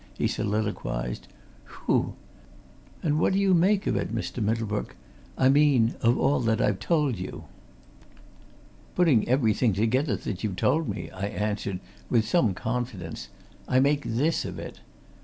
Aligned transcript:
he 0.15 0.27
soliloquised. 0.27 1.27
"Whew! 1.85 2.15
And 3.03 3.19
what 3.19 3.33
do 3.33 3.39
you 3.39 3.53
make 3.53 3.85
of 3.85 3.95
it, 3.95 4.11
Mr. 4.11 4.41
Middlebrook? 4.43 4.95
I 5.37 5.47
mean 5.47 5.93
of 6.01 6.17
all 6.17 6.39
that 6.39 6.59
I've 6.59 6.79
told 6.79 7.19
you?" 7.19 7.43
"Putting 8.95 9.27
everything 9.29 9.73
together 9.73 10.15
that 10.15 10.43
you've 10.43 10.55
told 10.55 10.89
me," 10.89 11.11
I 11.11 11.27
answered, 11.27 11.79
with 12.09 12.27
some 12.27 12.55
confidence, 12.55 13.29
"I 13.67 13.79
make 13.79 14.03
this 14.03 14.43
of 14.43 14.57
it. 14.57 14.79